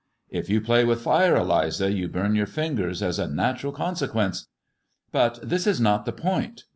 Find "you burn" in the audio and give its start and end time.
1.91-2.33